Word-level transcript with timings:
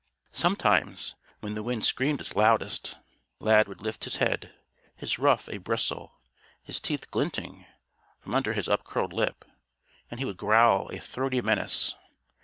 Sometimes, 0.31 1.13
when 1.41 1.53
the 1.53 1.61
wind 1.61 1.85
screamed 1.85 2.21
its 2.21 2.35
loudest, 2.35 2.97
Lad 3.39 3.67
would 3.67 3.81
lift 3.81 4.05
his 4.05 4.15
head 4.15 4.51
his 4.95 5.19
ruff 5.19 5.47
a 5.47 5.59
bristle, 5.59 6.19
his 6.63 6.79
teeth 6.81 7.11
glinting 7.11 7.67
from 8.19 8.33
under 8.33 8.53
his 8.53 8.67
upcurled 8.67 9.13
lip. 9.13 9.45
And 10.09 10.19
he 10.19 10.25
would 10.25 10.37
growl 10.37 10.89
a 10.89 10.97
throaty 10.97 11.39
menace. 11.39 11.93